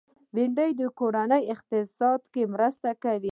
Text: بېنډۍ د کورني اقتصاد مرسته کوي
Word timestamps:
بېنډۍ 0.33 0.71
د 0.79 0.81
کورني 0.99 1.41
اقتصاد 1.53 2.19
مرسته 2.53 2.89
کوي 3.03 3.19